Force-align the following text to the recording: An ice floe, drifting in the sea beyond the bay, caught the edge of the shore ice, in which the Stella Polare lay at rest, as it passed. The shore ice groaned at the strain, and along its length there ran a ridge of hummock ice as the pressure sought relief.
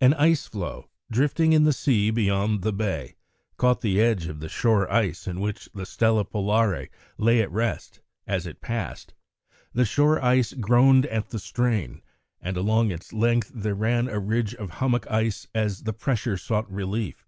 An 0.00 0.12
ice 0.14 0.48
floe, 0.48 0.90
drifting 1.08 1.52
in 1.52 1.62
the 1.62 1.72
sea 1.72 2.10
beyond 2.10 2.62
the 2.62 2.72
bay, 2.72 3.14
caught 3.58 3.80
the 3.80 4.00
edge 4.00 4.26
of 4.26 4.40
the 4.40 4.48
shore 4.48 4.92
ice, 4.92 5.28
in 5.28 5.38
which 5.38 5.68
the 5.72 5.86
Stella 5.86 6.24
Polare 6.24 6.88
lay 7.16 7.40
at 7.40 7.52
rest, 7.52 8.00
as 8.26 8.44
it 8.44 8.60
passed. 8.60 9.14
The 9.72 9.84
shore 9.84 10.20
ice 10.20 10.52
groaned 10.52 11.06
at 11.06 11.28
the 11.28 11.38
strain, 11.38 12.02
and 12.40 12.56
along 12.56 12.90
its 12.90 13.12
length 13.12 13.52
there 13.54 13.76
ran 13.76 14.08
a 14.08 14.18
ridge 14.18 14.52
of 14.56 14.70
hummock 14.70 15.08
ice 15.08 15.46
as 15.54 15.84
the 15.84 15.92
pressure 15.92 16.36
sought 16.36 16.68
relief. 16.68 17.24